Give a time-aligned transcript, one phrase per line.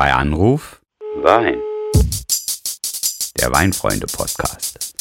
[0.00, 0.80] Bei Anruf
[1.16, 1.60] Wein.
[3.38, 4.94] Der Weinfreunde-Podcast.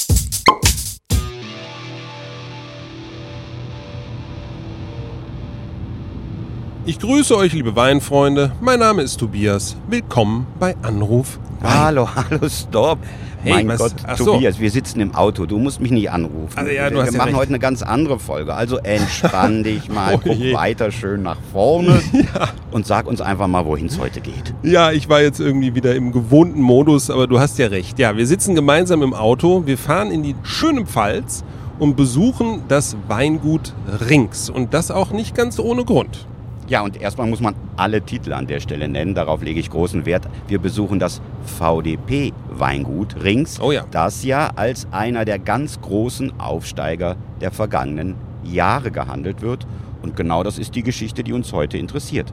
[6.85, 8.51] Ich grüße euch, liebe Weinfreunde.
[8.59, 9.77] Mein Name ist Tobias.
[9.87, 11.73] Willkommen bei Anruf Wein.
[11.79, 12.99] Hallo, hallo, stopp.
[13.41, 13.79] Hey, mein was?
[13.79, 14.33] Gott, Ach so.
[14.33, 15.45] Tobias, wir sitzen im Auto.
[15.45, 16.57] Du musst mich nicht anrufen.
[16.57, 17.35] Also ja, wir ja machen recht.
[17.37, 18.53] heute eine ganz andere Folge.
[18.53, 20.53] Also entspann dich mal, Oh guck je.
[20.53, 22.01] weiter schön nach vorne
[22.71, 24.53] und sag uns einfach mal, wohin es heute geht.
[24.63, 27.97] Ja, ich war jetzt irgendwie wieder im gewohnten Modus, aber du hast ja recht.
[27.97, 29.63] Ja, wir sitzen gemeinsam im Auto.
[29.65, 31.45] Wir fahren in die schöne Pfalz
[31.79, 33.73] und besuchen das Weingut
[34.09, 34.49] Rings.
[34.49, 36.27] Und das auch nicht ganz ohne Grund.
[36.69, 39.15] Ja, und erstmal muss man alle Titel an der Stelle nennen.
[39.15, 40.27] Darauf lege ich großen Wert.
[40.47, 43.85] Wir besuchen das VDP-Weingut Rings, Oh ja.
[43.89, 49.65] das ja als einer der ganz großen Aufsteiger der vergangenen Jahre gehandelt wird.
[50.03, 52.31] Und genau das ist die Geschichte, die uns heute interessiert.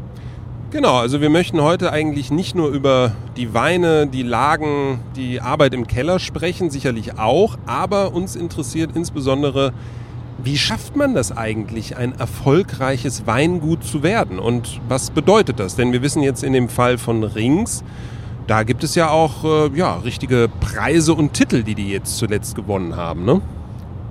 [0.70, 5.72] Genau, also wir möchten heute eigentlich nicht nur über die Weine, die Lagen, die Arbeit
[5.72, 9.72] im Keller sprechen, sicherlich auch, aber uns interessiert insbesondere,
[10.46, 15.74] wie schafft man das eigentlich, ein erfolgreiches Weingut zu werden und was bedeutet das?
[15.74, 17.82] Denn wir wissen jetzt in dem Fall von Rings,
[18.46, 22.54] da gibt es ja auch äh, ja, richtige Preise und Titel, die die jetzt zuletzt
[22.54, 23.24] gewonnen haben.
[23.24, 23.40] Ne?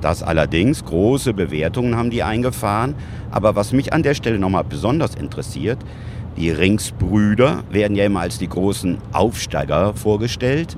[0.01, 2.95] Das allerdings, große Bewertungen haben die eingefahren.
[3.31, 5.79] Aber was mich an der Stelle nochmal besonders interessiert,
[6.35, 10.75] die Ringsbrüder werden ja immer als die großen Aufsteiger vorgestellt.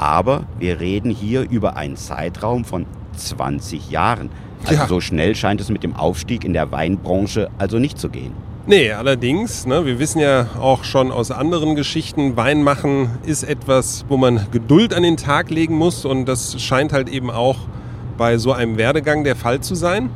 [0.00, 2.86] Aber wir reden hier über einen Zeitraum von
[3.18, 4.30] 20 Jahren.
[4.64, 4.86] Also Ja.
[4.88, 8.32] so schnell scheint es mit dem Aufstieg in der Weinbranche also nicht zu gehen.
[8.66, 14.06] Nee, allerdings, ne, wir wissen ja auch schon aus anderen Geschichten, Wein machen ist etwas,
[14.08, 17.58] wo man Geduld an den Tag legen muss und das scheint halt eben auch
[18.16, 20.08] bei so einem Werdegang der Fall zu sein.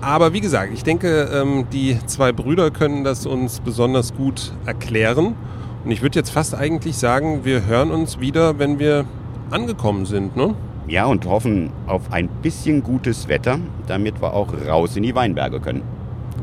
[0.00, 5.36] Aber wie gesagt, ich denke, ähm, die zwei Brüder können das uns besonders gut erklären.
[5.84, 9.04] Und ich würde jetzt fast eigentlich sagen, wir hören uns wieder, wenn wir
[9.50, 10.36] angekommen sind.
[10.36, 10.54] Ne?
[10.86, 13.58] Ja, und hoffen auf ein bisschen gutes Wetter,
[13.88, 15.82] damit wir auch raus in die Weinberge können.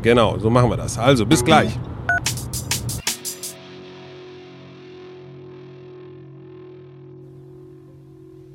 [0.02, 0.97] Genau, so machen wir das.
[0.97, 1.78] Also, bis gleich.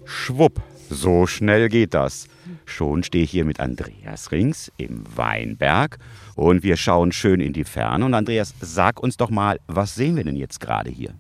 [0.05, 2.27] Schwupp, so schnell geht das.
[2.67, 5.99] Schon stehe ich hier mit Andreas Rings im Weinberg
[6.35, 8.05] und wir schauen schön in die Ferne.
[8.05, 11.15] Und Andreas, sag uns doch mal, was sehen wir denn jetzt gerade hier?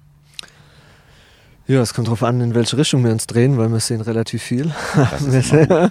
[1.66, 4.42] Ja, es kommt darauf an, in welche Richtung wir uns drehen, weil wir sehen relativ
[4.42, 4.70] viel.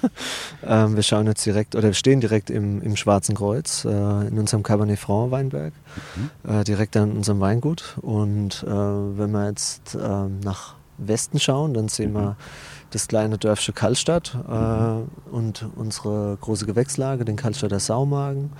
[0.65, 4.39] Ähm, wir schauen jetzt direkt, oder wir stehen direkt im, im Schwarzen Kreuz, äh, in
[4.39, 5.73] unserem Cabernet Franc Weinberg,
[6.47, 7.97] äh, direkt an unserem Weingut.
[8.01, 12.37] Und äh, wenn wir jetzt ähm, nach Westen schauen, dann sehen wir
[12.93, 18.51] das kleine Dörfchen Kallstadt äh, und unsere große Gewächslage, den Kallstadter Saumagen.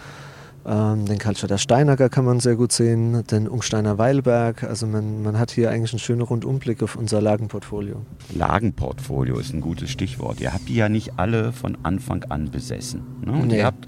[0.66, 4.64] Ähm, den Kaltstadter Steinacker kann man sehr gut sehen, den Ungsteiner Weilberg.
[4.64, 7.98] Also man, man hat hier eigentlich einen schönen Rundumblick auf unser Lagenportfolio.
[8.34, 10.40] Lagenportfolio ist ein gutes Stichwort.
[10.40, 13.02] Ihr habt die ja nicht alle von Anfang an besessen.
[13.26, 13.34] Ne?
[13.34, 13.58] Und Nee.
[13.58, 13.88] ihr habt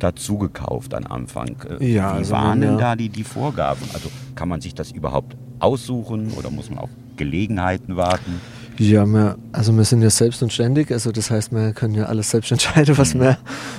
[0.00, 1.56] dazu gekauft am Anfang.
[1.80, 3.80] Äh, Ja, Wie also waren denn da die, die Vorgaben?
[3.94, 8.40] Also kann man sich das überhaupt aussuchen oder muss man auf Gelegenheiten warten?
[8.82, 12.06] Ja, wir, also wir sind ja selbst und ständig, also das heißt, wir können ja
[12.06, 13.38] alles selbst entscheiden, was wir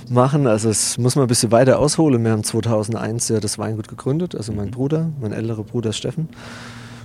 [0.09, 0.47] machen.
[0.47, 2.23] Also es muss man ein bisschen weiter ausholen.
[2.23, 6.29] Wir haben 2001 ja das Weingut gegründet, also mein Bruder, mein älterer Bruder Steffen.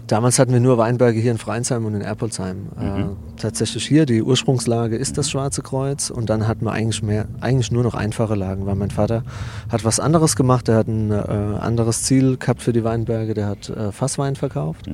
[0.06, 2.69] Damals hatten wir nur Weinberge hier in Freinsheim und in Erpolsheim.
[2.81, 3.04] Äh,
[3.37, 7.72] tatsächlich hier, die Ursprungslage ist das Schwarze Kreuz und dann hatten wir eigentlich, mehr, eigentlich
[7.72, 9.25] nur noch einfache Lagen, weil mein Vater
[9.70, 13.48] hat was anderes gemacht, der hat ein äh, anderes Ziel gehabt für die Weinberge, der
[13.48, 14.87] hat äh, Fasswein verkauft.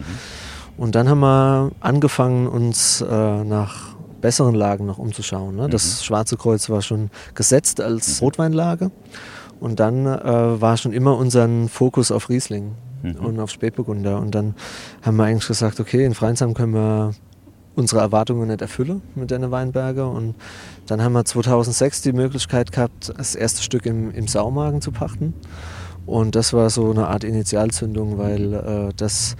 [0.77, 5.55] Und dann haben wir angefangen, uns äh, nach besseren Lagen noch umzuschauen.
[5.57, 5.69] Ne?
[5.69, 8.91] Das Schwarze Kreuz war schon gesetzt als Rotweinlage.
[9.61, 12.73] Und dann äh, war schon immer unser Fokus auf Riesling
[13.19, 14.19] und auf Spätburgunder.
[14.19, 14.55] Und dann
[15.03, 17.13] haben wir eigentlich gesagt, okay, in Freinsheim können wir
[17.75, 20.07] unsere Erwartungen nicht erfüllen mit den Weinberge.
[20.07, 20.35] Und
[20.87, 25.35] dann haben wir 2006 die Möglichkeit gehabt, das erste Stück im, im Saumagen zu pachten.
[26.07, 29.37] Und das war so eine Art Initialzündung, weil äh, das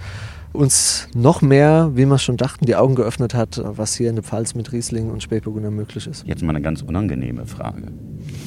[0.55, 4.23] uns noch mehr, wie wir schon dachten, die Augen geöffnet hat, was hier in der
[4.23, 6.25] Pfalz mit Riesling und Spätburgunder möglich ist.
[6.25, 7.91] Jetzt mal eine ganz unangenehme Frage.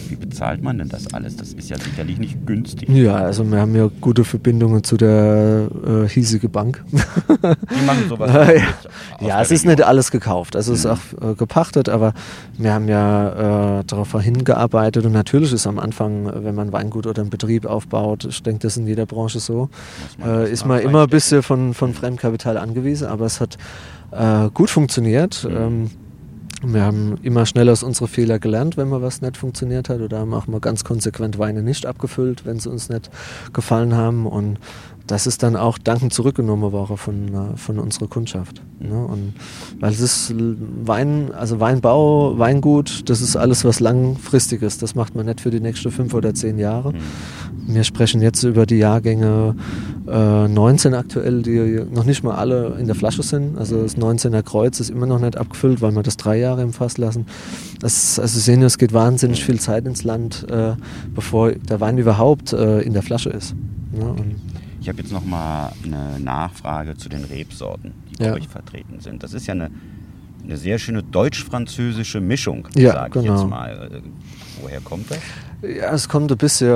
[0.08, 1.36] Wie bezahlt man denn das alles?
[1.36, 2.88] Das ist ja sicherlich nicht günstig.
[2.88, 6.84] Ja, also wir haben ja gute Verbindungen zu der äh, hiesige Bank.
[6.92, 8.30] Die machen sowas.
[8.38, 8.44] Ja.
[8.46, 10.54] aus ja, der es ist nicht alles gekauft.
[10.56, 12.14] Also es ist auch äh, gepachtet, aber
[12.56, 17.06] wir haben ja äh, darauf hingearbeitet und natürlich ist am Anfang, äh, wenn man Weingut
[17.06, 19.68] oder einen Betrieb aufbaut, ich denke, das ist in jeder Branche so,
[20.18, 23.58] man äh, ist man immer ein bisschen von, von Fremdkapital angewiesen, aber es hat
[24.12, 25.44] äh, gut funktioniert.
[25.44, 25.56] Mhm.
[25.56, 25.90] Ähm,
[26.62, 30.00] wir haben immer schnell aus unseren Fehlern gelernt, wenn mal was nicht funktioniert hat.
[30.00, 33.10] Oder haben auch mal ganz konsequent Weine nicht abgefüllt, wenn sie uns nicht
[33.52, 34.26] gefallen haben.
[34.26, 34.58] Und
[35.08, 38.62] das ist dann auch dankend zurückgenommen worden von, äh, von unserer Kundschaft.
[38.78, 39.04] Ne?
[39.06, 39.32] Und
[39.80, 44.78] weil es ist Wein, also Weinbau, Weingut, das ist alles was langfristiges.
[44.78, 46.92] Das macht man nicht für die nächsten fünf oder zehn Jahre.
[46.92, 47.74] Mhm.
[47.74, 49.56] Wir sprechen jetzt über die Jahrgänge
[50.06, 53.56] äh, 19 aktuell, die noch nicht mal alle in der Flasche sind.
[53.56, 56.74] Also das 19er Kreuz ist immer noch nicht abgefüllt, weil wir das drei Jahre im
[56.74, 57.26] Fass lassen.
[57.80, 60.74] Das, also sehen wir, es geht wahnsinnig viel Zeit ins Land, äh,
[61.14, 63.54] bevor der Wein überhaupt äh, in der Flasche ist.
[63.98, 64.14] Ja,
[64.88, 68.32] ich habe jetzt noch mal eine Nachfrage zu den Rebsorten, die bei ja.
[68.32, 69.22] euch vertreten sind.
[69.22, 69.70] Das ist ja eine,
[70.42, 73.34] eine sehr schöne deutsch-französische Mischung, ja, sage genau.
[73.34, 73.90] ich jetzt mal.
[73.92, 74.00] Äh,
[74.62, 75.18] woher kommt das?
[75.60, 76.70] Ja, es kommt ein bisschen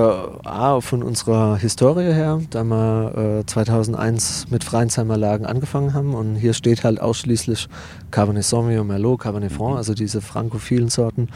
[0.45, 6.37] A, von unserer Historie her, da wir äh, 2001 mit Freinsheimer Lagen angefangen haben und
[6.37, 7.67] hier steht halt ausschließlich
[8.11, 11.29] Cabernet Sauvignon, Merlot, Cabernet Franc, also diese frankophilen Sorten.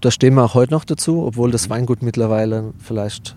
[0.00, 3.36] Da stehen wir auch heute noch dazu, obwohl das Weingut mittlerweile vielleicht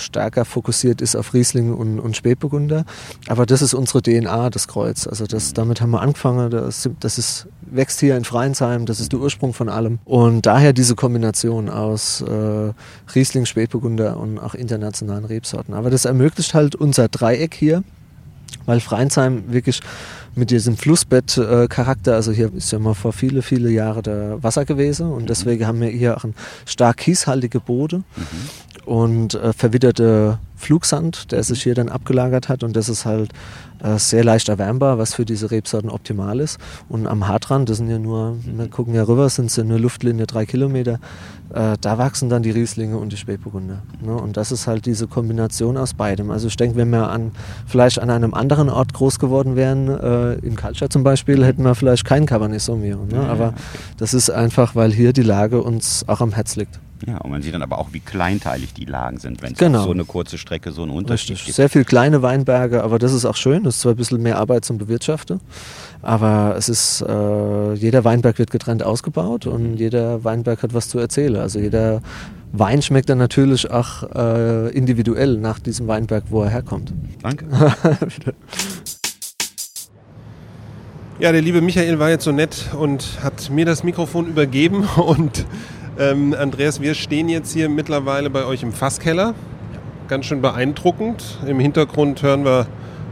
[0.00, 2.84] stärker fokussiert ist auf Riesling und, und Spätburgunder.
[3.28, 5.06] Aber das ist unsere DNA, das Kreuz.
[5.06, 6.50] Also das, damit haben wir angefangen.
[6.50, 9.98] Das, das ist, wächst hier in Freinsheim, das ist der Ursprung von allem.
[10.04, 12.72] Und daher diese Kombination aus äh,
[13.14, 15.74] Riesling, Spätburgunder und auch internationalen Rebsorten.
[15.74, 17.82] Aber das ermöglicht halt unser Dreieck hier,
[18.66, 19.80] weil Freinsheim wirklich
[20.34, 25.10] mit diesem Flussbett-Charakter, also hier ist ja mal vor viele, viele Jahre der Wasser gewesen
[25.10, 26.34] und deswegen haben wir hier auch ein
[26.66, 27.98] stark kieshaltige Bode.
[28.16, 33.32] Mhm und äh, verwitterte Flugsand, der sich hier dann abgelagert hat und das ist halt
[33.82, 36.58] äh, sehr leicht erwärmbar, was für diese Rebsorten optimal ist.
[36.88, 39.78] Und am Hartrand, das sind ja nur, wir gucken ja rüber, sind es ja nur
[39.78, 41.00] Luftlinie drei Kilometer,
[41.54, 43.82] äh, da wachsen dann die Rieslinge und die Spätburgunder.
[44.02, 44.14] Ne?
[44.14, 46.30] Und das ist halt diese Kombination aus beidem.
[46.30, 47.32] Also ich denke, wenn wir an,
[47.66, 51.74] vielleicht an einem anderen Ort groß geworden wären, äh, in Kalscha zum Beispiel, hätten wir
[51.74, 53.08] vielleicht keinen Cabernet Sauvignon.
[53.08, 53.20] Ne?
[53.20, 53.54] Aber
[53.96, 56.78] das ist einfach, weil hier die Lage uns auch am Herz liegt.
[57.06, 59.84] Ja, und man sieht dann aber auch, wie kleinteilig die Lagen sind, wenn es genau.
[59.84, 61.46] so eine kurze Strecke so einen Unterschied Richtig.
[61.46, 61.56] gibt.
[61.56, 63.64] Sehr viele kleine Weinberge, aber das ist auch schön.
[63.64, 65.40] Das ist zwar ein bisschen mehr Arbeit zum Bewirtschaften,
[66.02, 70.98] aber es ist, äh, jeder Weinberg wird getrennt ausgebaut und jeder Weinberg hat was zu
[70.98, 71.36] erzählen.
[71.36, 72.02] Also jeder
[72.52, 76.92] Wein schmeckt dann natürlich auch äh, individuell nach diesem Weinberg, wo er herkommt.
[77.22, 77.46] Danke.
[81.20, 85.46] ja, der liebe Michael war jetzt so nett und hat mir das Mikrofon übergeben und
[86.00, 89.34] ähm, Andreas, wir stehen jetzt hier mittlerweile bei euch im Fasskeller.
[90.08, 91.38] Ganz schön beeindruckend.
[91.46, 92.66] Im Hintergrund hören wir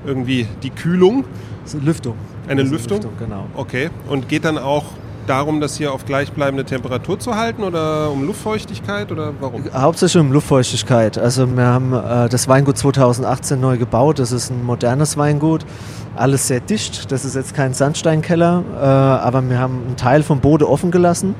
[0.06, 1.24] irgendwie die Kühlung.
[1.62, 2.14] Das ist eine Lüftung.
[2.48, 2.98] Eine Lüftung?
[3.02, 3.12] Lüftung?
[3.18, 3.44] Genau.
[3.54, 3.90] Okay.
[4.08, 4.84] Und geht dann auch
[5.26, 9.64] darum, das hier auf gleichbleibende Temperatur zu halten oder um Luftfeuchtigkeit oder warum?
[9.72, 11.18] Hauptsächlich um Luftfeuchtigkeit.
[11.18, 14.18] Also wir haben äh, das Weingut 2018 neu gebaut.
[14.18, 15.66] Das ist ein modernes Weingut.
[16.16, 17.12] Alles sehr dicht.
[17.12, 21.34] Das ist jetzt kein Sandsteinkeller, äh, aber wir haben einen Teil vom Boden offen gelassen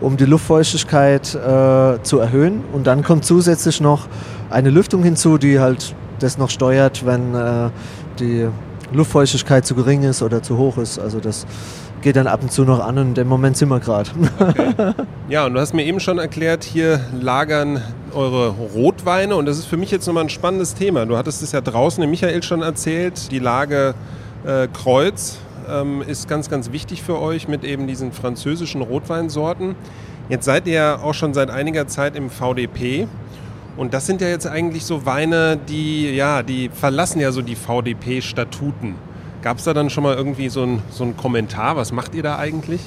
[0.00, 2.62] um die Luftfeuchtigkeit äh, zu erhöhen.
[2.72, 4.06] Und dann kommt zusätzlich noch
[4.50, 7.70] eine Lüftung hinzu, die halt das noch steuert, wenn äh,
[8.18, 8.48] die
[8.92, 10.98] Luftfeuchtigkeit zu gering ist oder zu hoch ist.
[10.98, 11.46] Also das
[12.02, 14.10] geht dann ab und zu noch an und im Moment sind wir gerade.
[14.38, 14.92] Okay.
[15.28, 17.82] Ja, und du hast mir eben schon erklärt, hier lagern
[18.14, 21.04] eure Rotweine und das ist für mich jetzt nochmal ein spannendes Thema.
[21.04, 23.94] Du hattest es ja draußen dem Michael schon erzählt, die Lage
[24.46, 29.74] äh, Kreuz ähm, ist ganz, ganz wichtig für euch mit eben diesen französischen Rotweinsorten.
[30.28, 33.06] Jetzt seid ihr auch schon seit einiger Zeit im VDP.
[33.76, 37.56] Und das sind ja jetzt eigentlich so Weine, die, ja, die verlassen ja so die
[37.56, 38.94] VDP-Statuten.
[39.42, 41.76] Gab es da dann schon mal irgendwie so ein, so Kommentar?
[41.76, 42.80] Was macht ihr da eigentlich?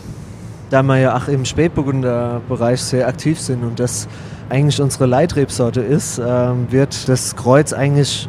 [0.69, 4.07] Da wir ja auch im Spätburgunder-Bereich sehr aktiv sind und das
[4.49, 8.27] eigentlich unsere Leitrebsorte ist, ähm, wird das Kreuz eigentlich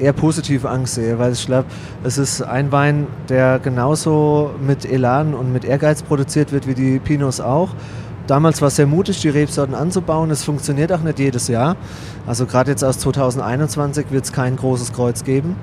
[0.00, 1.66] eher positiv ansehe, weil ich glaube,
[2.04, 6.98] es ist ein Wein, der genauso mit Elan und mit Ehrgeiz produziert wird wie die
[6.98, 7.70] Pinots auch.
[8.26, 10.30] Damals war es sehr mutig, die Rebsorten anzubauen.
[10.30, 11.76] Es funktioniert auch nicht jedes Jahr.
[12.26, 15.56] Also gerade jetzt aus 2021 wird es kein großes Kreuz geben,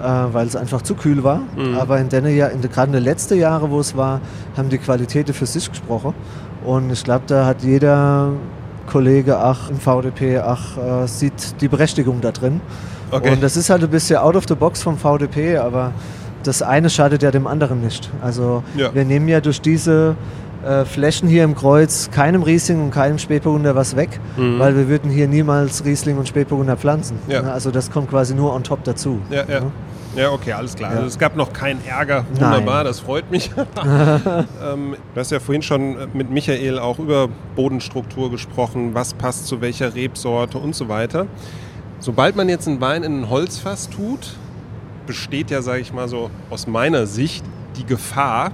[0.00, 1.42] äh, weil es einfach zu kühl war.
[1.56, 1.76] Mhm.
[1.78, 4.20] Aber in den in, gerade in den letzten Jahren, wo es war,
[4.56, 6.14] haben die Qualitäten für sich gesprochen.
[6.64, 8.32] Und ich glaube, da hat jeder
[8.90, 12.60] Kollege auch im VDP auch äh, sieht die Berechtigung da drin.
[13.10, 13.30] Okay.
[13.30, 15.92] Und das ist halt ein bisschen out of the box vom VDP, aber
[16.42, 18.10] das eine schadet ja dem anderen nicht.
[18.22, 18.94] Also ja.
[18.94, 20.16] wir nehmen ja durch diese
[20.64, 24.58] äh, Flächen hier im Kreuz keinem Riesling und keinem Spätburgunder was weg, mhm.
[24.58, 27.18] weil wir würden hier niemals Riesling und Spätburgunder pflanzen.
[27.28, 27.42] Ja.
[27.42, 29.20] Also das kommt quasi nur on top dazu.
[29.30, 29.62] Ja, ja.
[30.16, 30.90] Ja, okay, alles klar.
[30.90, 30.96] Ja.
[30.96, 32.24] Also es gab noch keinen Ärger.
[32.32, 32.84] Wunderbar, Nein.
[32.84, 33.50] das freut mich.
[34.62, 39.60] ähm, du hast ja vorhin schon mit Michael auch über Bodenstruktur gesprochen, was passt zu
[39.60, 41.26] welcher Rebsorte und so weiter.
[42.00, 44.34] Sobald man jetzt einen Wein in ein Holzfass tut,
[45.06, 47.44] besteht ja, sage ich mal so, aus meiner Sicht
[47.76, 48.52] die Gefahr,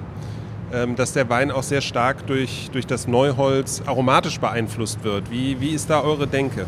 [0.73, 5.31] ähm, dass der Wein auch sehr stark durch, durch das Neuholz aromatisch beeinflusst wird.
[5.31, 6.67] Wie, wie ist da eure Denke?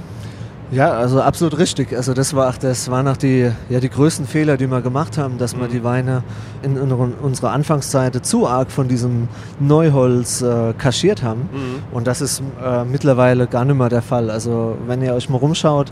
[0.70, 1.96] Ja, also absolut richtig.
[1.96, 5.38] Also das war das waren auch die, ja, die größten Fehler, die wir gemacht haben,
[5.38, 5.60] dass mhm.
[5.60, 6.22] wir die Weine
[6.62, 9.28] in, in unserer Anfangszeit zu arg von diesem
[9.60, 11.48] Neuholz äh, kaschiert haben.
[11.52, 11.96] Mhm.
[11.96, 14.30] Und das ist äh, mittlerweile gar nicht mehr der Fall.
[14.30, 15.90] Also wenn ihr euch mal rumschaut,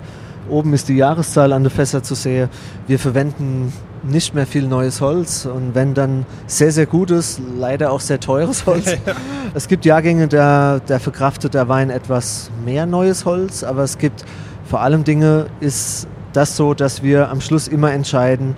[0.50, 2.48] oben ist die Jahreszahl an der Fässer zu sehen.
[2.86, 8.00] Wir verwenden nicht mehr viel neues Holz und wenn dann sehr, sehr gutes, leider auch
[8.00, 8.96] sehr teures Holz.
[9.54, 14.24] es gibt Jahrgänge, da, da verkraftet der Wein etwas mehr neues Holz, aber es gibt
[14.68, 18.56] vor allem Dinge, ist das so, dass wir am Schluss immer entscheiden,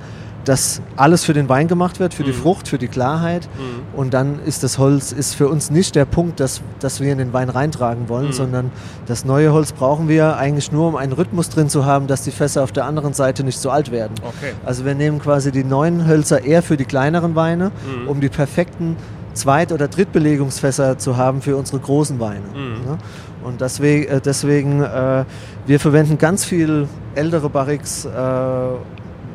[0.48, 2.26] dass alles für den Wein gemacht wird, für mhm.
[2.28, 3.48] die Frucht, für die Klarheit.
[3.58, 3.98] Mhm.
[3.98, 7.18] Und dann ist das Holz ist für uns nicht der Punkt, dass, dass wir in
[7.18, 8.32] den Wein reintragen wollen, mhm.
[8.32, 8.70] sondern
[9.06, 12.30] das neue Holz brauchen wir eigentlich nur, um einen Rhythmus drin zu haben, dass die
[12.30, 14.14] Fässer auf der anderen Seite nicht so alt werden.
[14.22, 14.52] Okay.
[14.64, 18.08] Also wir nehmen quasi die neuen Hölzer eher für die kleineren Weine, mhm.
[18.08, 18.96] um die perfekten
[19.34, 22.46] Zweit- oder Drittbelegungsfässer zu haben für unsere großen Weine.
[22.54, 22.98] Ne?
[23.44, 25.24] Und deswegen, äh, deswegen äh,
[25.66, 28.08] wir verwenden ganz viel ältere Barriques, äh,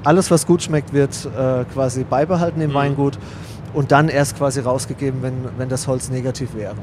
[0.04, 2.76] alles, was gut schmeckt, wird äh, quasi beibehalten im mhm.
[2.76, 3.18] Weingut
[3.74, 6.76] und dann erst quasi rausgegeben, wenn, wenn das Holz negativ wäre.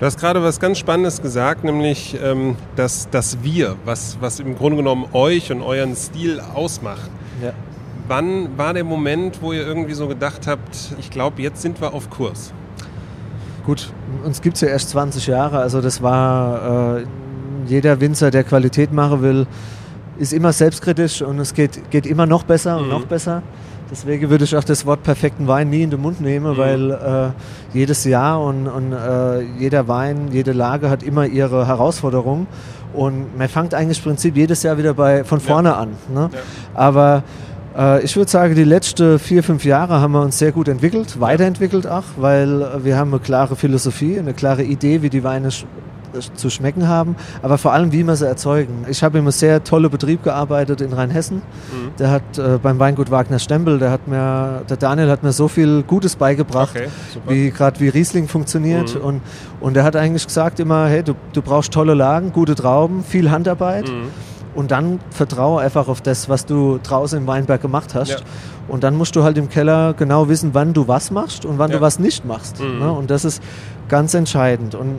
[0.00, 4.56] Du hast gerade was ganz Spannendes gesagt, nämlich ähm, dass das Wir, was, was im
[4.56, 7.10] Grunde genommen euch und euren Stil ausmacht.
[7.42, 7.52] Ja.
[8.08, 11.94] Wann war der Moment, wo ihr irgendwie so gedacht habt, ich glaube, jetzt sind wir
[11.94, 12.52] auf Kurs?
[13.64, 13.92] Gut,
[14.24, 17.04] uns gibt es ja erst 20 Jahre, also das war äh,
[17.66, 19.46] jeder Winzer, der Qualität machen will,
[20.18, 22.90] ist immer selbstkritisch und es geht, geht immer noch besser und mhm.
[22.90, 23.42] noch besser.
[23.90, 26.56] Deswegen würde ich auch das Wort perfekten Wein nie in den Mund nehmen, mhm.
[26.56, 32.46] weil äh, jedes Jahr und, und äh, jeder Wein, jede Lage hat immer ihre Herausforderungen.
[32.92, 35.76] Und man fängt eigentlich im Prinzip jedes Jahr wieder bei, von vorne ja.
[35.76, 35.88] an.
[36.12, 36.30] Ne?
[36.32, 36.38] Ja.
[36.74, 37.22] Aber
[38.04, 41.88] ich würde sagen, die letzten vier, fünf Jahre haben wir uns sehr gut entwickelt, weiterentwickelt
[41.88, 45.50] auch, weil wir haben eine klare Philosophie, eine klare Idee, wie die Weine
[46.34, 48.84] zu schmecken haben, aber vor allem, wie wir sie erzeugen.
[48.88, 51.38] Ich habe in einem sehr tollen Betrieb gearbeitet in Rheinhessen.
[51.38, 51.96] Mhm.
[51.98, 55.48] Der hat äh, beim Weingut Wagner Stempel, der hat mir, der Daniel hat mir so
[55.48, 56.88] viel Gutes beigebracht, okay,
[57.26, 58.94] wie gerade wie Riesling funktioniert.
[58.94, 59.00] Mhm.
[59.00, 59.20] Und,
[59.60, 63.30] und er hat eigentlich gesagt immer, hey, du, du brauchst tolle Lagen, gute Trauben, viel
[63.30, 63.88] Handarbeit.
[63.88, 64.08] Mhm.
[64.54, 68.10] Und dann vertraue einfach auf das, was du draußen im Weinberg gemacht hast.
[68.10, 68.16] Ja.
[68.68, 71.70] Und dann musst du halt im Keller genau wissen, wann du was machst und wann
[71.70, 71.78] ja.
[71.78, 72.60] du was nicht machst.
[72.60, 72.78] Mhm.
[72.78, 72.92] Ne?
[72.92, 73.42] Und das ist
[73.88, 74.74] ganz entscheidend.
[74.74, 74.98] Und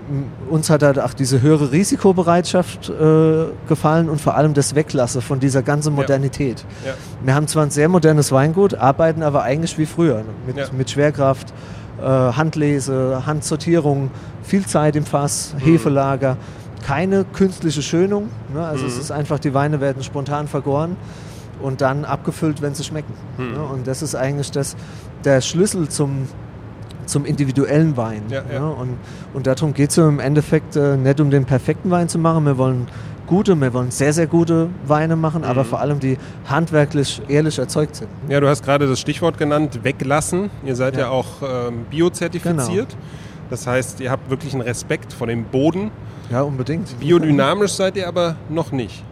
[0.50, 5.40] uns hat halt auch diese höhere Risikobereitschaft äh, gefallen und vor allem das Weglasse von
[5.40, 6.66] dieser ganzen Modernität.
[6.86, 6.94] Ja.
[7.24, 10.66] Wir haben zwar ein sehr modernes Weingut, arbeiten aber eigentlich wie früher mit, ja.
[10.72, 11.54] mit Schwerkraft,
[12.00, 14.12] äh, Handlese, Handsortierung,
[14.44, 15.60] viel Zeit im Fass, mhm.
[15.66, 16.38] Hefelager,
[16.86, 18.30] keine künstliche Schönung.
[18.54, 18.64] Ne?
[18.64, 18.90] Also mhm.
[18.90, 20.96] es ist einfach, die Weine werden spontan vergoren
[21.62, 23.14] und dann abgefüllt, wenn sie schmecken.
[23.38, 23.54] Mhm.
[23.54, 23.64] Ne?
[23.64, 24.76] Und das ist eigentlich das,
[25.24, 26.28] der Schlüssel zum
[27.06, 28.24] zum individuellen Wein.
[28.30, 28.56] Ja, ja.
[28.56, 28.98] Ja, und,
[29.36, 32.48] und darum geht es im Endeffekt äh, nicht um den perfekten Wein zu machen.
[32.48, 32.88] Wir wollen
[33.28, 35.48] gute, wir wollen sehr, sehr gute Weine machen, mhm.
[35.48, 36.18] aber vor allem die
[36.50, 38.10] handwerklich ehrlich erzeugt sind.
[38.28, 40.50] Ja, du hast gerade das Stichwort genannt, weglassen.
[40.66, 42.90] Ihr seid ja, auch ähm, biozertifiziert.
[42.90, 43.02] Genau.
[43.52, 45.92] Das heißt, ihr habt wirklich einen Respekt vor dem Boden.
[46.32, 47.00] Ja, unbedingt.
[47.00, 49.04] Biodynamisch seid ihr aber noch nicht.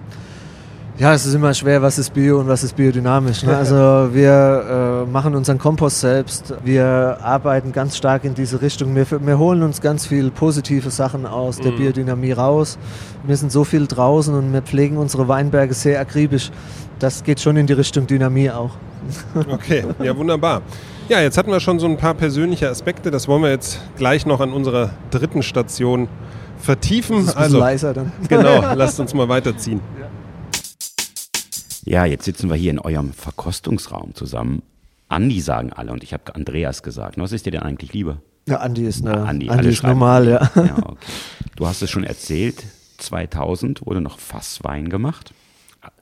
[1.00, 3.42] Ja, es ist immer schwer, was ist Bio und was ist biodynamisch.
[3.44, 3.58] Ne?
[3.64, 8.96] Also wir äh, machen unseren Kompost selbst, wir arbeiten ganz stark in diese Richtung.
[8.96, 11.78] Wir, wir holen uns ganz viel positive Sachen aus der mhm.
[11.78, 12.78] Biodynamie raus.
[13.24, 16.52] Wir sind so viel draußen und wir pflegen unsere Weinberge sehr akribisch.
[17.00, 18.72] Das geht schon in die Richtung Dynamie auch.
[19.50, 20.62] Okay, ja wunderbar.
[21.10, 23.10] Ja, jetzt hatten wir schon so ein paar persönliche Aspekte.
[23.10, 26.08] Das wollen wir jetzt gleich noch an unserer dritten Station
[26.64, 27.30] vertiefen.
[27.30, 28.12] also leiser dann.
[28.30, 29.82] Genau, lasst uns mal weiterziehen.
[31.86, 32.06] Ja.
[32.06, 34.64] Jetzt sitzen wir hier in eurem Verkostungsraum zusammen.
[35.10, 37.18] Andi sagen alle und ich habe Andreas gesagt.
[37.18, 38.18] Was ist dir denn eigentlich lieber?
[38.48, 40.52] Ja, Andi ist, eine, Andi, Andi ist normal, ja.
[40.56, 40.98] ja okay.
[41.56, 42.64] Du hast es schon erzählt,
[42.98, 45.34] 2000 wurde noch Fasswein gemacht.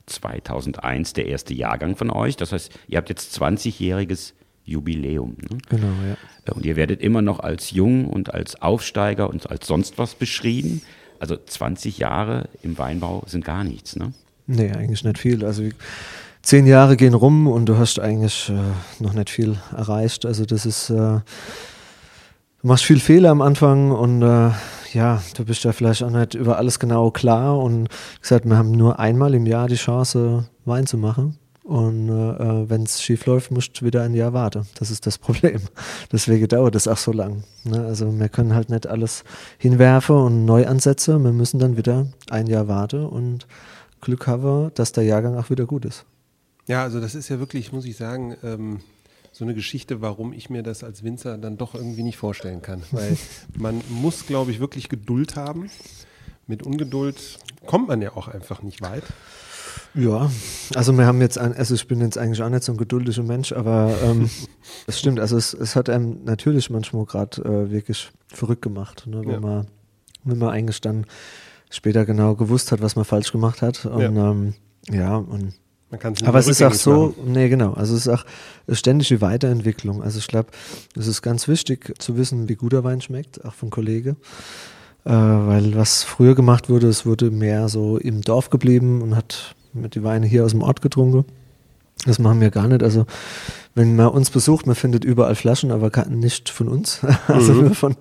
[0.05, 2.35] 2001 der erste Jahrgang von euch.
[2.35, 5.35] Das heißt, ihr habt jetzt 20-jähriges Jubiläum.
[5.49, 5.57] Ne?
[5.69, 6.53] Genau, ja.
[6.53, 10.81] Und ihr werdet immer noch als jung und als Aufsteiger und als sonst was beschrieben.
[11.19, 14.13] Also 20 Jahre im Weinbau sind gar nichts, ne?
[14.47, 15.45] Nee, eigentlich nicht viel.
[15.45, 15.63] Also
[16.41, 20.25] zehn Jahre gehen rum und du hast eigentlich äh, noch nicht viel erreicht.
[20.25, 21.21] Also das ist, äh, du
[22.63, 24.49] machst viel Fehler am Anfang und äh,
[24.93, 27.87] ja, du bist ja vielleicht auch nicht über alles genau klar und
[28.21, 31.37] gesagt, wir haben nur einmal im Jahr die Chance, Wein zu machen.
[31.63, 34.67] Und äh, wenn es schief läuft, musst du wieder ein Jahr warten.
[34.75, 35.61] Das ist das Problem.
[36.11, 37.43] Deswegen dauert es auch so lang.
[37.63, 37.85] Ne?
[37.85, 39.23] Also wir können halt nicht alles
[39.59, 41.23] hinwerfen und neu ansetzen.
[41.23, 43.47] Wir müssen dann wieder ein Jahr warten und
[44.01, 46.05] Glück haben, dass der Jahrgang auch wieder gut ist.
[46.67, 48.79] Ja, also das ist ja wirklich, muss ich sagen, ähm,
[49.31, 52.81] so eine Geschichte, warum ich mir das als Winzer dann doch irgendwie nicht vorstellen kann.
[52.91, 53.17] Weil
[53.55, 55.69] man muss, glaube ich, wirklich Geduld haben.
[56.47, 59.03] mit Ungeduld kommt man ja auch einfach nicht weit.
[59.93, 60.31] Ja,
[60.75, 63.23] also wir haben jetzt, ein, also ich bin jetzt eigentlich auch nicht so ein geduldiger
[63.23, 64.29] Mensch, aber ähm,
[64.85, 65.19] das stimmt.
[65.19, 69.39] Also es, es hat einem natürlich manchmal gerade äh, wirklich verrückt gemacht, ne, wenn ja.
[69.39, 69.67] man,
[70.23, 71.05] wenn man eigentlich dann
[71.69, 73.85] später genau gewusst hat, was man falsch gemacht hat.
[73.85, 74.53] Und ja, ähm,
[74.89, 75.53] ja und
[76.23, 77.33] aber es ist auch so, machen.
[77.33, 77.73] nee, genau.
[77.73, 78.23] Also es ist auch
[78.65, 80.01] eine ständige Weiterentwicklung.
[80.01, 80.49] Also ich glaube,
[80.95, 84.15] es ist ganz wichtig zu wissen, wie guter Wein schmeckt, auch von Kollege.
[85.03, 89.55] Äh, weil was früher gemacht wurde, es wurde mehr so im Dorf geblieben und hat
[89.73, 91.25] mit die Weine hier aus dem Ort getrunken.
[92.05, 92.83] Das machen wir gar nicht.
[92.83, 93.05] Also
[93.75, 97.01] wenn man uns besucht, man findet überall Flaschen, aber nicht von uns.
[97.27, 97.73] Also mhm.
[97.73, 97.95] von,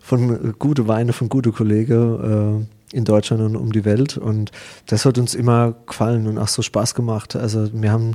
[0.00, 4.18] von gute Weine, von gute Kollegen äh, in Deutschland und um die Welt.
[4.18, 4.50] Und
[4.86, 7.36] das hat uns immer gefallen und auch so Spaß gemacht.
[7.36, 8.14] Also wir haben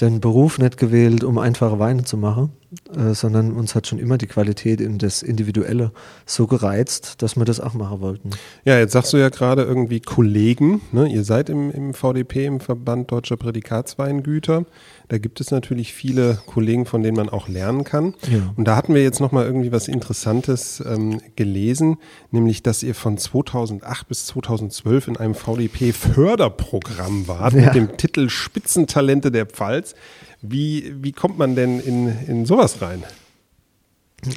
[0.00, 2.52] den Beruf nicht gewählt, um einfache Weine zu machen,
[2.94, 5.90] äh, sondern uns hat schon immer die Qualität in das Individuelle
[6.26, 8.30] so gereizt, dass wir das auch machen wollten.
[8.64, 10.82] Ja, jetzt sagst du ja gerade irgendwie Kollegen.
[10.92, 11.08] Ne?
[11.08, 14.66] Ihr seid im, im VDP, im Verband Deutscher Prädikatsweingüter.
[15.08, 18.14] Da gibt es natürlich viele Kollegen, von denen man auch lernen kann.
[18.30, 18.52] Ja.
[18.56, 21.96] Und da hatten wir jetzt nochmal irgendwie was Interessantes ähm, gelesen,
[22.30, 27.60] nämlich, dass ihr von 2008 bis 2012 in einem VDP-Förderprogramm wart ja.
[27.62, 29.94] mit dem Titel Spitzentalente der Pfalz.
[30.40, 33.02] Wie, wie kommt man denn in, in sowas rein?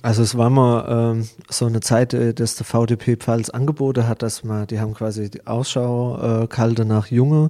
[0.03, 4.22] Also es war mal ähm, so eine Zeit, äh, dass der VDP Pfalz Angebote hat,
[4.22, 7.50] dass man, die haben quasi die Ausschau äh, kalte nach Junge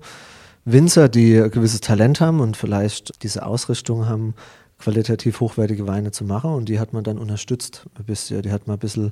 [0.63, 4.35] Winzer, die ein gewisses Talent haben und vielleicht diese Ausrichtung haben,
[4.79, 6.53] qualitativ hochwertige Weine zu machen.
[6.53, 8.41] Und die hat man dann unterstützt bisschen.
[8.41, 9.11] Die hat man ein bisschen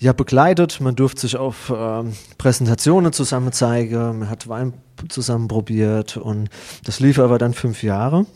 [0.00, 0.80] ja, begleitet.
[0.80, 4.20] Man durfte sich auf ähm, Präsentationen zusammen zeigen.
[4.20, 4.72] Man hat Wein
[5.08, 6.16] zusammen probiert.
[6.16, 6.48] Und
[6.84, 8.26] das lief aber dann fünf Jahre.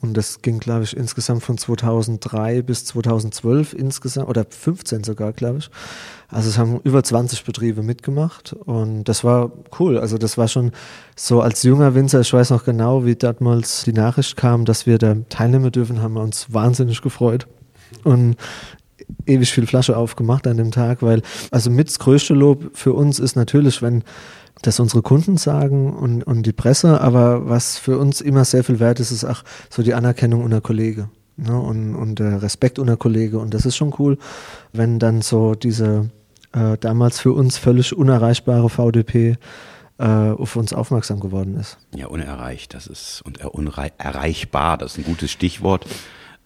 [0.00, 5.58] Und das ging, glaube ich, insgesamt von 2003 bis 2012 insgesamt, oder 15 sogar, glaube
[5.58, 5.70] ich.
[6.28, 9.98] Also es haben über 20 Betriebe mitgemacht und das war cool.
[9.98, 10.70] Also das war schon
[11.16, 14.98] so als junger Winzer, ich weiß noch genau, wie damals die Nachricht kam, dass wir
[14.98, 17.48] da teilnehmen dürfen, haben wir uns wahnsinnig gefreut.
[18.04, 18.36] Und
[19.26, 23.18] ewig viel Flasche aufgemacht an dem Tag, weil also mit das größte Lob für uns
[23.18, 24.04] ist natürlich, wenn
[24.62, 28.80] das unsere Kunden sagen und, und die Presse, aber was für uns immer sehr viel
[28.80, 32.96] wert ist, ist auch so die Anerkennung unter Kollege ne, und, und der Respekt unter
[32.96, 34.18] Kollege und das ist schon cool,
[34.72, 36.10] wenn dann so diese
[36.52, 39.36] äh, damals für uns völlig unerreichbare VDP
[39.98, 41.78] äh, auf uns aufmerksam geworden ist.
[41.94, 45.86] Ja, unerreicht, das ist und erreichbar, das ist ein gutes Stichwort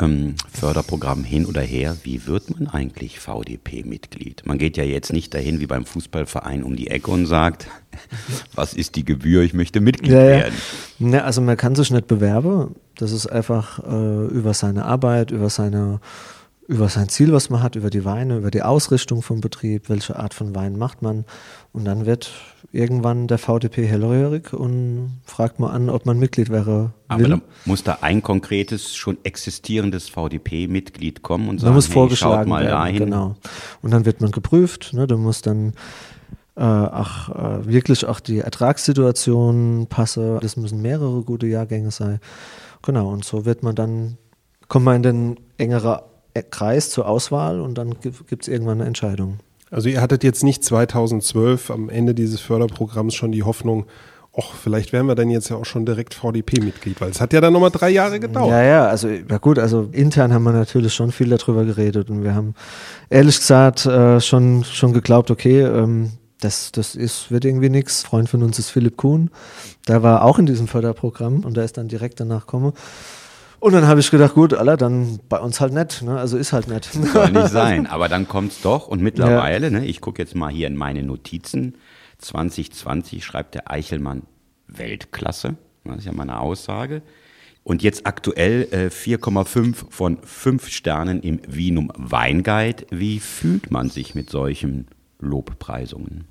[0.01, 1.97] ähm, Förderprogramm hin oder her.
[2.03, 4.43] Wie wird man eigentlich VDP-Mitglied?
[4.45, 7.69] Man geht ja jetzt nicht dahin wie beim Fußballverein um die Ecke und sagt,
[8.55, 10.55] was ist die Gebühr, ich möchte Mitglied ja, werden.
[10.99, 11.25] Ja.
[11.25, 12.75] Also man kann sich nicht bewerben.
[12.97, 16.01] Das ist einfach äh, über seine Arbeit, über seine
[16.67, 20.19] über sein Ziel, was man hat, über die Weine, über die Ausrichtung vom Betrieb, welche
[20.19, 21.25] Art von Wein macht man.
[21.73, 22.31] Und dann wird
[22.73, 26.95] irgendwann der VDP hellhörig und fragt mal an, ob man Mitglied wäre.
[27.09, 32.43] Aber da muss da ein konkretes, schon existierendes VDP-Mitglied kommen und sagen, da muss vorgeschlagen
[32.43, 32.99] hey, mal werden, dahin.
[32.99, 33.37] Genau.
[33.83, 34.93] Und dann wird man geprüft.
[34.95, 35.75] Ne, du musst dann
[36.57, 40.39] äh, auch, äh, wirklich auch die Ertragssituation passen.
[40.41, 42.21] Das müssen mehrere gute Jahrgänge sein.
[42.83, 44.17] Genau, und so wird man dann,
[44.69, 45.99] kommt man in den engeren
[46.43, 49.39] Kreis zur Auswahl und dann gibt es irgendwann eine Entscheidung.
[49.71, 53.87] Also ihr hattet jetzt nicht 2012 am Ende dieses Förderprogramms schon die Hoffnung,
[54.37, 57.41] ach, vielleicht wären wir dann jetzt ja auch schon direkt VDP-Mitglied, weil es hat ja
[57.41, 58.51] dann nochmal drei Jahre gedauert.
[58.51, 62.23] Ja, ja, also ja gut, also intern haben wir natürlich schon viel darüber geredet und
[62.23, 62.55] wir haben
[63.11, 68.03] ehrlich gesagt äh, schon, schon geglaubt, okay, ähm, das, das ist, wird irgendwie nichts.
[68.03, 69.31] Freund von uns ist Philipp Kuhn,
[69.89, 72.73] der war auch in diesem Förderprogramm und der ist dann direkt danach gekommen.
[73.65, 76.03] Und dann habe ich gedacht, gut, Alter, dann bei uns halt nett.
[76.03, 76.19] Ne?
[76.19, 76.85] Also ist halt nett.
[76.85, 78.89] Soll nicht sein, aber dann kommt es doch.
[78.89, 79.79] Und mittlerweile, ja.
[79.79, 81.79] ne, ich gucke jetzt mal hier in meine Notizen,
[82.19, 84.25] 2020 schreibt der Eichelmann
[84.67, 85.57] Weltklasse.
[85.85, 87.01] Das ist ja meine Aussage.
[87.63, 92.85] Und jetzt aktuell äh, 4,5 von 5 Sternen im Wienum Weinguide.
[92.91, 94.89] Wie fühlt man sich mit solchen
[95.21, 96.27] Lobpreisungen?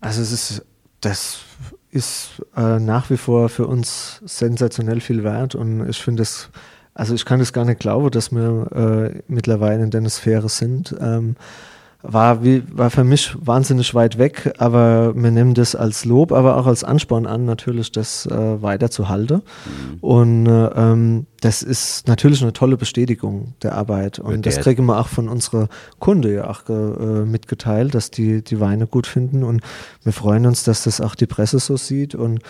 [0.00, 0.66] Also es ist
[1.04, 1.40] das
[1.90, 6.50] ist äh, nach wie vor für uns sensationell viel wert und ich finde es,
[6.94, 10.94] also ich kann es gar nicht glauben, dass wir äh, mittlerweile in der Sphäre sind.
[11.00, 11.36] Ähm,
[12.06, 16.56] war, wie, war für mich wahnsinnig weit weg, aber wir nehmen das als Lob, aber
[16.58, 19.36] auch als Ansporn an, natürlich das äh, weiterzuhalten.
[19.36, 19.98] Mhm.
[20.00, 24.18] Und äh, ähm, das ist natürlich eine tolle Bestätigung der Arbeit.
[24.18, 28.60] Und das kriegen wir auch von unserer Kunde ja auch äh, mitgeteilt, dass die die
[28.60, 29.42] Weine gut finden.
[29.42, 29.62] Und
[30.02, 32.14] wir freuen uns, dass das auch die Presse so sieht.
[32.14, 32.40] Und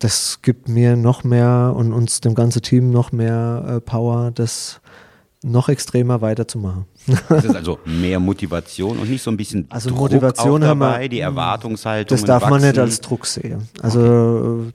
[0.00, 4.80] das gibt mir noch mehr und uns dem ganzen Team noch mehr äh, Power, das
[5.42, 6.86] noch extremer weiterzumachen.
[7.28, 10.78] Das ist also mehr Motivation und nicht so ein bisschen Also Druck Motivation auch haben
[10.78, 12.16] wir- dabei, die Erwartungshaltung.
[12.16, 13.68] Das darf man nicht als Druck sehen.
[13.82, 14.66] Also,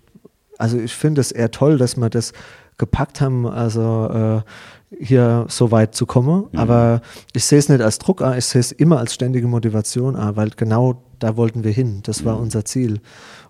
[0.58, 2.34] also ich finde es eher toll, dass wir das
[2.78, 4.44] gepackt haben, also
[4.94, 6.46] äh, hier so weit zu kommen.
[6.56, 7.02] Aber
[7.34, 10.36] ich sehe es nicht als Druck an, ich sehe es immer als ständige Motivation an,
[10.36, 12.02] weil genau da wollten wir hin.
[12.04, 13.00] Das war unser Ziel.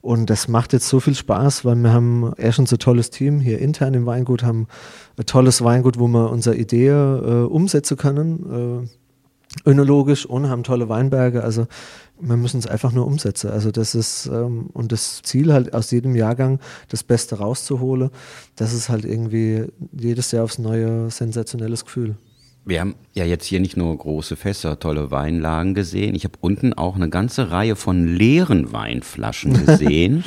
[0.02, 3.60] Und das macht jetzt so viel Spaß, weil wir haben erstens ein tolles Team hier
[3.60, 4.68] intern im Weingut, haben
[5.18, 8.84] ein tolles Weingut, wo wir unsere Idee äh, umsetzen können.
[8.86, 8.88] Äh,
[9.66, 11.44] önologisch und haben tolle Weinberge.
[11.44, 11.68] Also
[12.20, 13.50] wir müssen es einfach nur umsetzen.
[13.50, 18.10] Also das ist ähm, und das Ziel halt aus jedem Jahrgang das Beste rauszuholen.
[18.56, 22.18] Das ist halt irgendwie jedes Jahr aufs neue sensationelles Gefühl.
[22.68, 26.16] Wir haben ja jetzt hier nicht nur große Fässer, tolle Weinlagen gesehen.
[26.16, 30.26] Ich habe unten auch eine ganze Reihe von leeren Weinflaschen gesehen.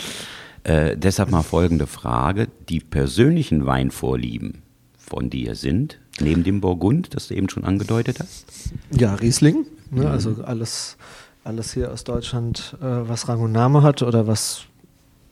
[0.64, 2.48] äh, deshalb mal folgende Frage.
[2.70, 4.62] Die persönlichen Weinvorlieben
[4.96, 8.46] von dir sind, neben dem Burgund, das du eben schon angedeutet hast?
[8.90, 9.66] Ja, Riesling.
[9.90, 10.09] Ne?
[10.09, 10.96] Also alles,
[11.44, 14.62] alles hier aus Deutschland, äh, was Rang und Name hat oder was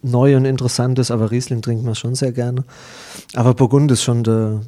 [0.02, 1.10] neu und interessant ist.
[1.10, 2.64] Aber Riesling trinkt man schon sehr gerne.
[3.34, 4.58] Aber Burgund ist schon de,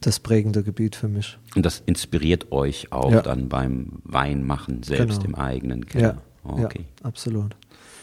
[0.00, 1.38] das prägende Gebiet für mich.
[1.56, 3.22] Und das inspiriert euch auch Ja.
[3.22, 5.36] dann beim Weinmachen selbst Genau.
[5.38, 6.16] im eigenen Ja, Keller.
[6.44, 6.84] Okay.
[7.00, 7.56] ja absolut.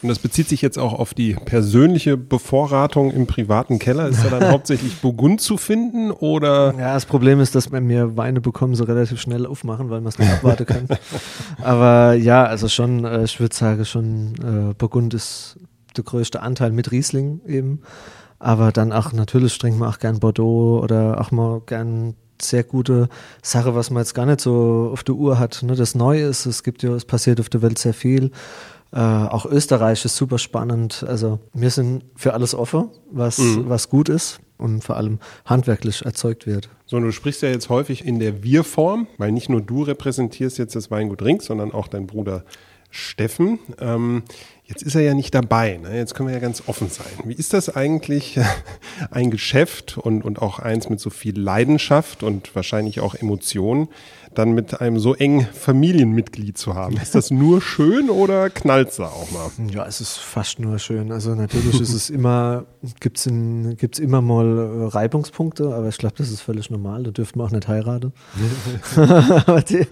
[0.03, 4.07] Und das bezieht sich jetzt auch auf die persönliche Bevorratung im privaten Keller.
[4.10, 6.75] Ist da dann hauptsächlich Burgund zu finden oder?
[6.77, 10.10] Ja, das Problem ist, dass wenn wir Weine bekommen, so relativ schnell aufmachen, weil man
[10.10, 10.88] es nicht abwarten kann.
[11.63, 14.36] Aber ja, also schon, äh, ich würde sagen, schon
[14.69, 15.57] äh, Burgund ist
[15.95, 17.81] der größte Anteil mit Riesling eben.
[18.39, 23.10] Aber dann auch natürlich trinken wir auch gern Bordeaux oder auch mal gern sehr gute
[23.41, 25.63] Sache, was man jetzt gar nicht so auf der Uhr hat.
[25.63, 25.76] Ne?
[25.76, 28.32] Das Neue ist, es gibt ja, es passiert auf der Welt sehr viel.
[28.91, 31.04] Äh, auch Österreich ist super spannend.
[31.08, 36.47] Also wir sind für alles offen, was, was gut ist und vor allem handwerklich erzeugt
[36.47, 36.69] wird.
[36.86, 40.76] So, du sprichst ja jetzt häufig in der Wir-Form, weil nicht nur du repräsentierst jetzt
[40.76, 42.43] das Weingut Rings, sondern auch dein Bruder
[42.89, 43.60] Steffen.
[43.80, 44.23] Ähm,
[44.67, 45.77] jetzt ist er ja nicht dabei.
[45.77, 45.97] Ne?
[45.97, 47.08] Jetzt können wir ja ganz offen sein.
[47.23, 48.39] Wie ist das eigentlich,
[49.12, 53.88] ein Geschäft und, und auch eins mit so viel Leidenschaft und wahrscheinlich auch Emotionen,
[54.38, 56.97] dann mit einem so engen Familienmitglied zu haben?
[56.97, 59.50] Ist das nur schön oder knallt's da auch mal?
[59.71, 61.12] Ja, es ist fast nur schön.
[61.12, 62.65] Also natürlich ist es immer,
[63.00, 63.30] gibt es
[63.78, 67.04] gibt's immer mal äh, Reibungspunkte, aber ich glaube, das ist völlig normal.
[67.04, 68.13] Da dürften wir auch nicht heiraten.
[68.95, 69.86] aber, die,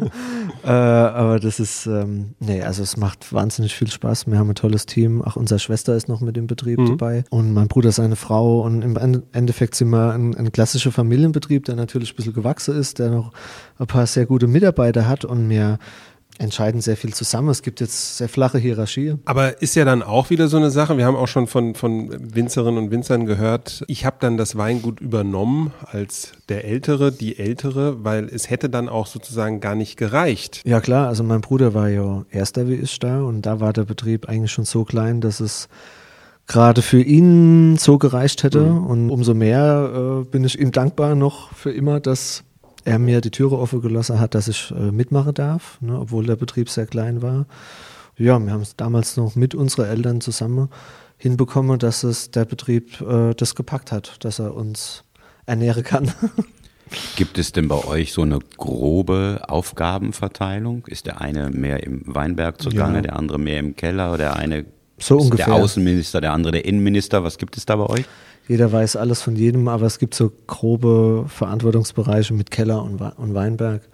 [0.63, 4.27] äh, aber das ist, ähm, nee, also es macht wahnsinnig viel Spaß.
[4.27, 5.21] Wir haben ein tolles Team.
[5.21, 8.62] Auch unsere Schwester ist noch mit im Betrieb dabei und mein Bruder seine Frau.
[8.62, 12.75] Und im Ende- Endeffekt sind wir ein, ein klassischer Familienbetrieb, der natürlich ein bisschen gewachsen
[12.75, 13.31] ist, der noch
[13.79, 15.79] ein paar sehr gute Mitarbeiter hat und wir
[16.37, 17.49] entscheiden sehr viel zusammen.
[17.49, 19.15] Es gibt jetzt sehr flache Hierarchie.
[19.25, 20.97] Aber ist ja dann auch wieder so eine Sache.
[20.97, 23.83] Wir haben auch schon von, von Winzerinnen und Winzern gehört.
[23.87, 28.89] Ich habe dann das Weingut übernommen als der Ältere, die Ältere, weil es hätte dann
[28.89, 30.61] auch sozusagen gar nicht gereicht.
[30.65, 33.85] Ja klar, also mein Bruder war ja erster wie ich da und da war der
[33.85, 35.69] Betrieb eigentlich schon so klein, dass es
[36.47, 41.51] gerade für ihn so gereicht hätte und umso mehr äh, bin ich ihm dankbar noch
[41.53, 42.43] für immer, dass
[42.85, 46.35] er mir die Türe offen gelassen hat, dass ich äh, mitmachen darf, ne, obwohl der
[46.37, 47.45] Betrieb sehr klein war.
[48.17, 50.69] Ja, wir haben es damals noch mit unseren Eltern zusammen
[51.17, 55.03] hinbekommen, dass es der Betrieb äh, das gepackt hat, dass er uns
[55.45, 56.11] ernähren kann.
[57.15, 60.85] Gibt es denn bei euch so eine grobe Aufgabenverteilung?
[60.87, 63.01] Ist der eine mehr im Weinberg zugange, Ja.
[63.01, 64.65] der andere mehr im Keller, der eine
[64.99, 65.45] So ungefähr.
[65.47, 67.23] der Außenminister, der andere der Innenminister?
[67.23, 68.05] Was gibt es da bei euch?
[68.47, 73.34] Jeder weiß alles von jedem, aber es gibt so grobe Verantwortungsbereiche mit Keller und, und
[73.34, 73.88] Weinberg.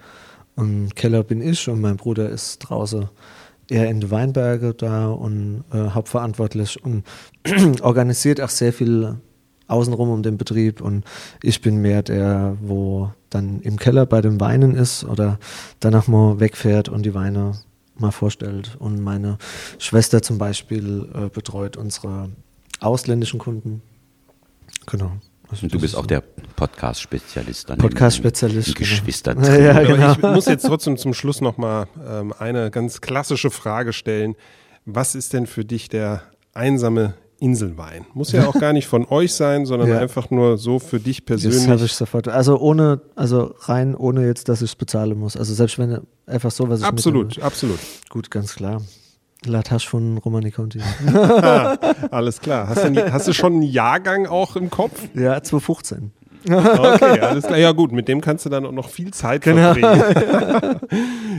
[0.55, 3.07] Und Keller bin ich und mein Bruder ist draußen
[3.69, 7.05] eher in den Weinberge da und äh, hauptverantwortlich und
[7.81, 9.15] organisiert auch sehr viel
[9.67, 11.05] außenrum um den Betrieb und
[11.41, 15.39] ich bin mehr der, wo dann im Keller bei den Weinen ist oder
[15.79, 17.53] danach mal wegfährt und die Weine
[17.97, 18.75] mal vorstellt.
[18.79, 19.37] Und meine
[19.79, 22.29] Schwester zum Beispiel äh, betreut unsere
[22.81, 23.81] ausländischen Kunden.
[24.87, 25.11] Genau.
[25.49, 26.07] Also Und du bist ist auch so.
[26.07, 26.23] der
[26.55, 27.69] Podcast-Spezialist.
[27.69, 28.85] dann Podcast-Spezialist, im genau.
[29.59, 30.11] Ja, Aber genau.
[30.13, 34.35] ich muss jetzt trotzdem zum Schluss nochmal ähm, eine ganz klassische Frage stellen.
[34.85, 38.05] Was ist denn für dich der einsame Inselwein?
[38.13, 39.99] Muss ja auch gar nicht von euch sein, sondern Ja.
[39.99, 41.83] einfach nur so für dich Das habe persönlich.
[41.83, 42.27] ich sofort.
[42.29, 45.35] Also ohne, also rein ohne jetzt, dass ich es bezahlen muss.
[45.35, 47.45] Also selbst wenn einfach so, was ich Absolut, mitnehme.
[47.47, 47.79] absolut.
[48.09, 48.81] Gut, ganz klar.
[49.45, 50.79] La Tasche von Romani Conti.
[52.11, 52.67] Alles klar.
[52.69, 55.01] Hast du, hast du schon einen Jahrgang auch im Kopf?
[55.15, 56.11] ja, 2015.
[56.47, 57.59] Okay, alles klar.
[57.59, 59.73] Ja gut, mit dem kannst du dann auch noch viel Zeit Genau.
[59.75, 60.79] verbringen.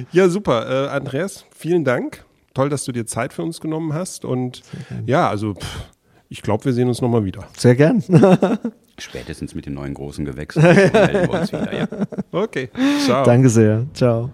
[0.12, 0.86] ja, super.
[0.86, 2.24] Äh, Andreas, vielen Dank.
[2.54, 4.24] Toll, dass du dir Zeit für uns genommen hast.
[4.24, 4.62] Und
[5.06, 5.84] ja, also pff,
[6.28, 7.44] Ich glaube, wir sehen uns nochmal wieder.
[7.56, 8.02] Sehr gern.
[8.98, 11.72] Spätestens mit den neuen großen Gewächsen melden wir uns wieder.
[11.76, 11.88] Ja.
[12.30, 12.70] Okay,
[13.04, 13.24] ciao.
[13.24, 13.84] Danke sehr.
[13.94, 14.30] Ciao.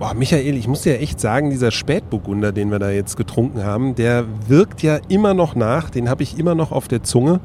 [0.00, 3.94] Boah, Michael, ich muss dir echt sagen, dieser Spätburgunder, den wir da jetzt getrunken haben,
[3.94, 5.90] der wirkt ja immer noch nach.
[5.90, 7.38] Den habe ich immer noch auf der Zunge.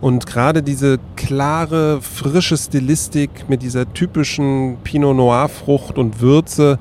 [0.00, 6.80] Und gerade diese klare, frische Stilistik mit dieser typischen Pinot Noir Frucht und Würze,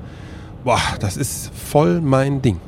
[0.63, 2.59] boah, das ist voll mein Ding.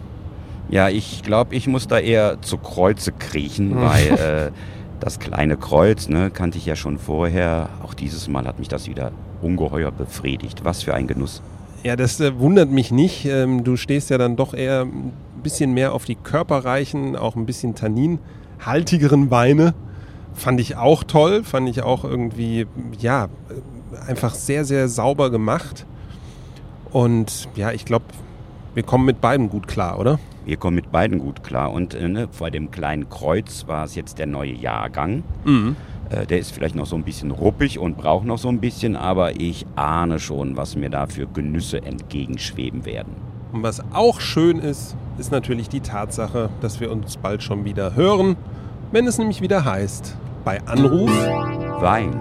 [0.70, 4.52] Ja, ich glaube, ich muss da eher zu Kreuze kriechen, weil äh,
[5.00, 7.70] das kleine Kreuz ne, kannte ich ja schon vorher.
[7.82, 9.12] Auch dieses Mal hat mich das wieder
[9.42, 10.64] ungeheuer befriedigt.
[10.64, 11.42] Was für ein Genuss.
[11.84, 13.26] Ja, das äh, wundert mich nicht.
[13.26, 15.12] Ähm, du stehst ja dann doch eher ein
[15.44, 19.74] bisschen mehr auf die körperreichen, auch ein bisschen tanninhaltigeren Weine.
[20.34, 22.66] Fand ich auch toll, fand ich auch irgendwie,
[23.00, 25.86] ja, äh, einfach sehr, sehr sauber gemacht.
[26.92, 28.06] Und ja, ich glaube,
[28.74, 30.20] wir kommen mit beiden gut klar, oder?
[30.46, 31.74] Wir kommen mit beiden gut klar.
[31.74, 35.24] Und äh, ne, bei dem kleinen Kreuz war es jetzt der neue Jahrgang.
[35.44, 35.76] Mhm.
[36.14, 38.96] Äh, der ist vielleicht noch so ein bisschen ruppig und braucht noch so ein bisschen,
[38.96, 43.16] aber ich ahne schon, was mir da für Genüsse entgegenschweben werden.
[43.52, 47.96] Und was auch schön ist, ist natürlich die Tatsache, dass wir uns bald schon wieder
[47.96, 48.36] hören,
[48.92, 51.12] wenn es nämlich wieder heißt, bei Anruf
[51.80, 52.20] Wein